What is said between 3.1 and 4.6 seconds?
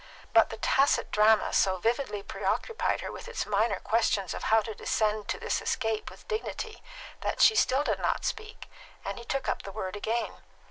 with its minor questions of